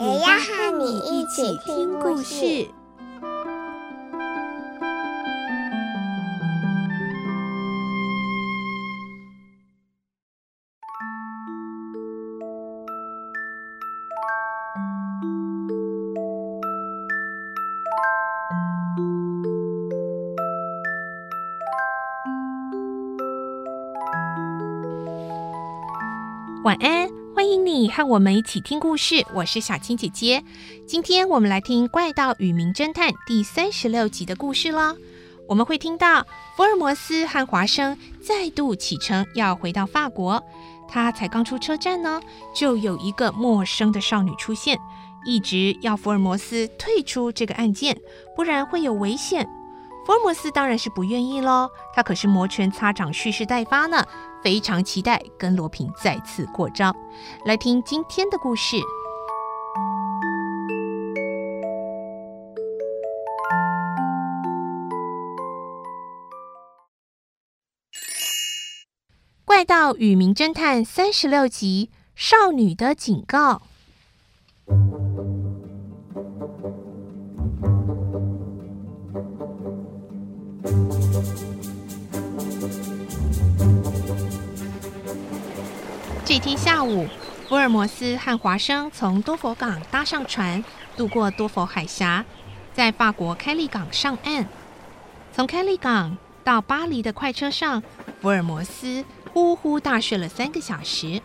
[0.00, 2.66] 也要和你一起听故事。
[26.62, 27.09] 晚安，
[27.50, 29.26] 欢迎你和我们一起听故事。
[29.34, 30.44] 我是小青姐姐，
[30.86, 34.94] 今天我们来听《怪盗与名侦探》第三十六集的故事了。
[35.48, 36.24] 我们会听到
[36.56, 40.40] 福尔摩斯和华生再度启程，要回到法国。
[40.88, 42.20] 他才刚出车站呢，
[42.54, 44.78] 就有一个陌生的少女出现，
[45.26, 48.00] 一直要福尔摩斯退出这个案件，
[48.36, 49.44] 不然会有危险。
[50.06, 54.04] 福尔摩斯当然是不愿意喽，他可是摩拳擦掌，蓄势待发呢。
[54.42, 56.94] 非常期待跟罗平再次过招，
[57.44, 58.76] 来听今天的故事。
[69.44, 73.60] 《怪盗与名侦探》三十六集：少女的警告。
[86.62, 87.08] 下午，
[87.48, 90.62] 福尔摩斯和华生从多佛港搭上船，
[90.94, 92.22] 渡过多佛海峡，
[92.74, 94.46] 在法国开利港上岸。
[95.32, 97.82] 从开利港到巴黎的快车上，
[98.20, 99.02] 福尔摩斯
[99.32, 101.22] 呼呼大睡了三个小时。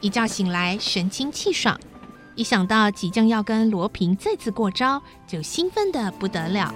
[0.00, 1.80] 一觉醒来，神清气爽。
[2.34, 6.74] 一想到即将要跟罗平再次过招，就兴奋的不得了。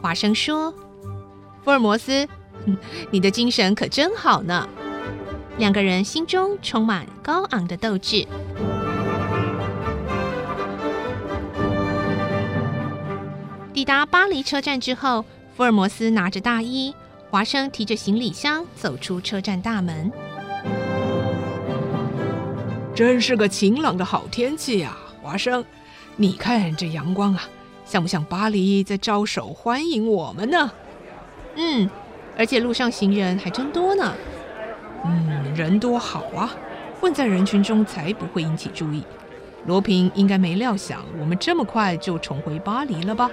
[0.00, 0.72] 华生说
[1.62, 2.26] ：“福尔摩斯。”
[3.10, 4.68] 你的精神可真好呢！
[5.58, 8.26] 两个人心中充满高昂的斗志。
[13.72, 15.24] 抵达巴黎车站之后，
[15.56, 16.94] 福尔摩斯拿着大衣，
[17.30, 20.10] 华生提着行李箱走出车站大门。
[22.94, 25.64] 真是个晴朗的好天气呀，华生！
[26.16, 27.48] 你看这阳光啊，
[27.86, 30.70] 像不像巴黎在招手欢迎我们呢？
[31.56, 31.88] 嗯。
[32.40, 34.14] 而且路上行人还真多呢。
[35.04, 36.50] 嗯，人多好啊，
[36.98, 39.04] 混在人群中才不会引起注意。
[39.66, 43.30] 罗平应该没料想我们这么快就重回巴黎了吧？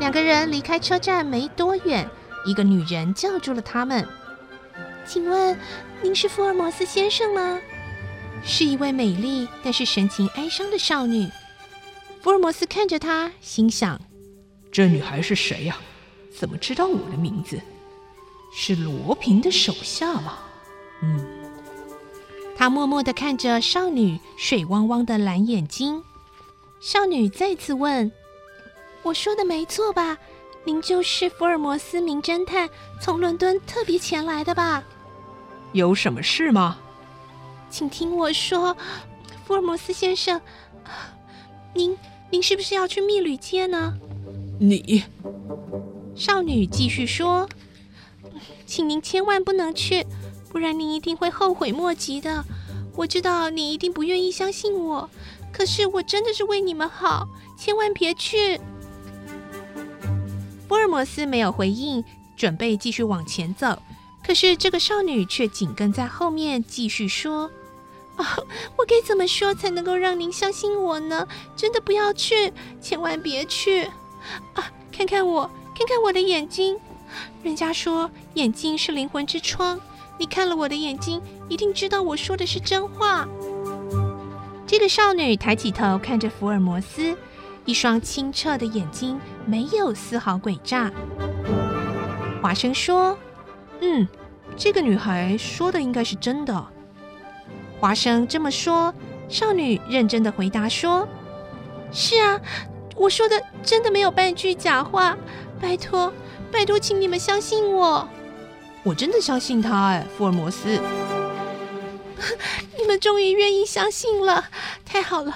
[0.00, 2.10] 两个人离开车站没多远，
[2.44, 4.04] 一个女人叫住了他们
[5.06, 5.56] ：“请问
[6.02, 7.60] 您是福尔摩斯先生吗？”
[8.42, 11.28] 是一位美丽但是神情哀伤的少女。
[12.22, 13.98] 福尔摩斯看着他，心想
[14.70, 15.78] ：“这女孩是谁呀？
[16.38, 17.60] 怎么知道我的名字？
[18.52, 20.38] 是罗平的手下吗？”
[21.02, 21.26] 嗯，
[22.56, 26.02] 他默默的看着少女水汪汪的蓝眼睛。
[26.78, 28.12] 少女再次问
[29.02, 30.18] ：“我说的没错吧？
[30.64, 32.68] 您就是福尔摩斯名侦探，
[33.00, 34.84] 从伦敦特别前来的吧？
[35.72, 36.78] 有什么事吗？
[37.70, 38.76] 请听我说，
[39.46, 40.38] 福尔摩斯先生，
[41.74, 41.96] 您。”
[42.32, 43.92] 您是不是要去蜜旅街呢？
[44.60, 45.02] 你，
[46.14, 47.48] 少女继续说
[48.64, 50.06] ：“请您千万不能去，
[50.48, 52.44] 不然您一定会后悔莫及的。
[52.94, 55.10] 我知道你一定不愿意相信我，
[55.52, 57.26] 可是我真的是为你们好，
[57.58, 58.60] 千万别去。”
[60.68, 62.04] 福尔摩斯没有回应，
[62.36, 63.82] 准备继续往前走，
[64.24, 67.50] 可是这个少女却紧跟在后面，继续说。
[68.16, 68.24] 哦，
[68.76, 71.26] 我该怎么说才能够让您相信我呢？
[71.56, 73.84] 真的不要去，千万别去！
[74.54, 76.78] 啊，看看我，看看我的眼睛。
[77.42, 79.80] 人家说眼睛是灵魂之窗，
[80.18, 83.26] 你看了我的眼睛，一定知道我说的是真话。
[84.66, 87.16] 这个少女抬起头看着福尔摩斯，
[87.64, 90.92] 一双清澈的眼睛没有丝毫诡诈。
[92.40, 93.18] 华生说
[93.80, 94.06] ：“嗯，
[94.56, 96.66] 这个女孩说的应该是真的。”
[97.80, 98.94] 华生这么说，
[99.26, 101.08] 少女认真的回答说
[101.90, 102.38] ：“是啊，
[102.94, 105.16] 我说的真的没有半句假话。
[105.58, 106.12] 拜托，
[106.52, 108.06] 拜托，请你们相信我。
[108.82, 110.78] 我真的相信他哎，福尔摩斯。
[112.78, 114.44] 你们终于愿意相信了，
[114.84, 115.34] 太好了！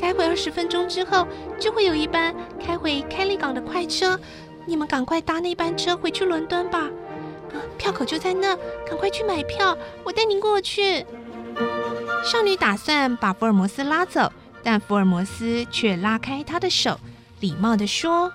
[0.00, 1.26] 待会二十分钟之后
[1.58, 4.18] 就会有一班开回开利港的快车，
[4.66, 6.88] 你们赶快搭那班车回去伦敦吧。
[7.76, 8.56] 票口就在那，
[8.88, 11.04] 赶快去买票，我带您过去。
[12.22, 14.32] 少女打算把福尔摩斯拉走，
[14.62, 16.98] 但福尔摩斯却拉开她的手，
[17.40, 18.32] 礼貌地说：“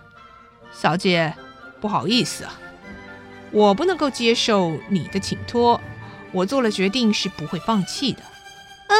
[0.71, 1.33] 小姐，
[1.79, 2.59] 不好意思啊，
[3.51, 5.79] 我不能够接受你的请托。
[6.33, 8.21] 我做了决定是不会放弃的。
[8.21, 8.93] 啊，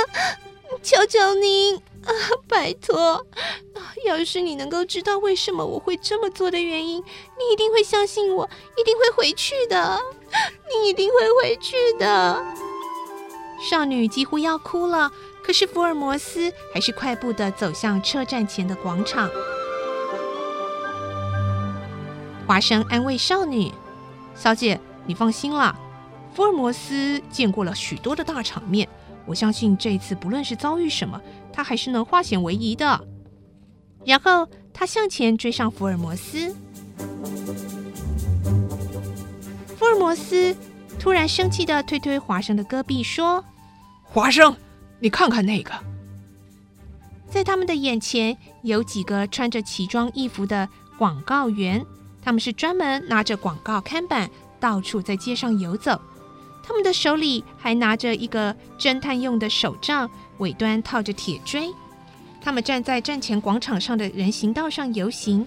[0.82, 2.12] 求求您啊，
[2.48, 3.28] 拜托！
[4.06, 7.04] 要是你能够知道为什么我会这么做的原因，
[7.38, 10.00] 你一定会相信我，一定会回去的。
[10.82, 12.44] 你一定会回去的。”
[13.60, 15.12] 少女几乎要哭了，
[15.44, 19.30] 可是福尔摩斯还是快步地走向车站前的广场。
[22.46, 23.72] 华生安慰少女
[24.36, 25.76] ：“小姐，你放心啦，
[26.34, 28.88] 福尔摩斯见过了许多的大场面，
[29.26, 31.22] 我相信这一次不论是遭遇什么，
[31.52, 33.02] 他还是能化险为夷的。”
[34.06, 36.56] 然后他向前追上福尔摩斯。
[39.76, 40.56] 福尔摩斯。
[41.00, 43.44] 突然生气的推推华生的胳臂，说
[44.04, 44.56] ：“华生，
[45.00, 45.72] 你看看那个。”
[47.30, 50.68] 在他们的眼前有几个穿着奇装异服的
[50.98, 51.86] 广告员，
[52.22, 54.30] 他们是专门拿着广告看板
[54.60, 56.00] 到处在街上游走。
[56.64, 60.10] 他们的手里还拿着一个侦探用的手杖，
[60.40, 61.70] 尾端套着铁锥。
[62.42, 65.46] 他们站在站前广场上的人行道上游行，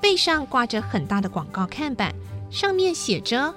[0.00, 2.14] 背上挂着很大的广告看板，
[2.50, 3.54] 上面写着。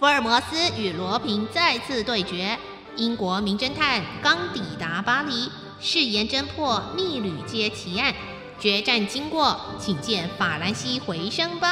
[0.00, 2.56] 福尔摩斯与罗平再次对决。
[2.96, 8.14] 英国名侦探刚抵达巴黎，誓言侦破逆旅街奇案。
[8.58, 11.68] 决战经过，请见《法兰西回声报》。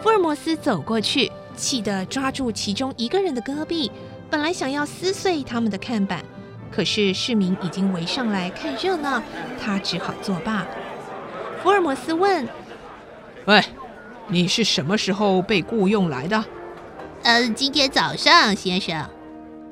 [0.00, 3.90] 福尔摩斯走过去，气得抓住其中一个人的胳臂，
[4.30, 6.24] 本来想要撕碎他们的看板，
[6.70, 9.20] 可是市民已经围上来看热闹，
[9.60, 10.64] 他只好作罢。
[11.64, 12.48] 福尔摩斯问
[13.46, 13.60] ：“喂？”
[14.30, 16.44] 你是什么时候被雇佣来的？
[17.22, 19.08] 呃，今天早上，先生。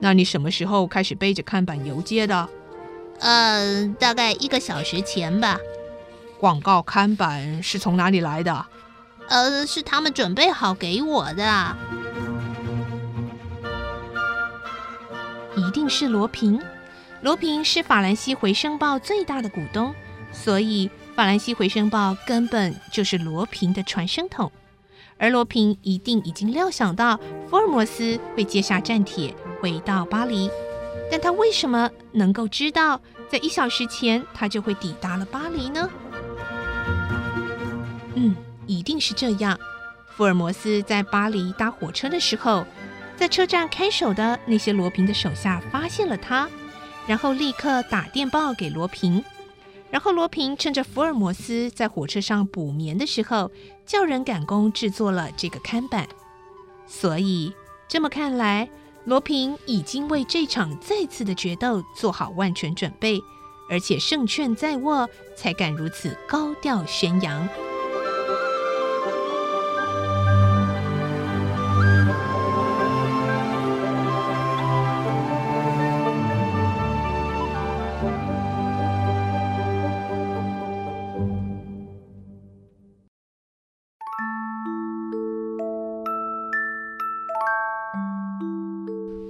[0.00, 2.48] 那你什么时候开始背着看板游街的？
[3.20, 5.58] 呃，大概一个小时前吧。
[6.40, 8.66] 广告看板是从哪里来的？
[9.28, 11.76] 呃，是他们准备好给我的。
[15.54, 16.58] 一定是罗平。
[17.20, 19.94] 罗平是《法兰西回声报》最大的股东，
[20.32, 20.88] 所以。
[21.16, 24.52] 《法兰西回声报》根本就是罗平的传声筒，
[25.16, 27.18] 而罗平一定已经料想到
[27.48, 30.50] 福尔摩斯会接下战帖回到巴黎，
[31.10, 35.88] 但他为什么能够知道在一小时前他就会抵达了巴黎呢？
[38.14, 38.36] 嗯，
[38.66, 39.58] 一定是这样。
[40.14, 42.66] 福尔摩斯在巴黎搭火车的时候，
[43.16, 46.46] 在车站看守的那些罗平的手下发现了他，
[47.06, 49.24] 然后立刻打电报给罗平。
[49.90, 53.50] 然后罗平趁着福尔摩斯在火车上补眠的时候，
[53.86, 56.06] 叫人赶工制作了这个看板。
[56.86, 57.52] 所以
[57.88, 58.68] 这么看来，
[59.04, 63.20] 罗平已经为这场再次的决斗做好万全准备，
[63.70, 67.48] 而且胜券在握，才敢如此高调宣扬。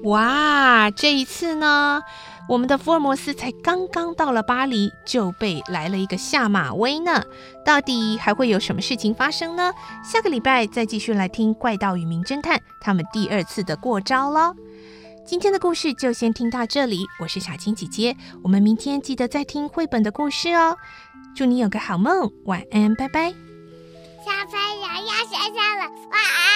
[0.07, 2.01] 哇，这一次呢，
[2.49, 7.25] 我们的福尔摩斯才刚刚到了巴黎，就被来了一个下马威呢。
[7.65, 9.73] 到底还会有什么事情发生呢？
[10.05, 14.55] 下个礼拜再继续来听怪盗与名侦探他们第二次的过招喽。
[15.27, 20.77] 今天的故事就先听到这里，我是小青姐姐，我们明天记得再听绘本的故事哦。
[21.35, 23.31] 祝你有个好梦，晚安，拜拜。
[24.25, 26.56] 小朋友要睡觉了，晚安。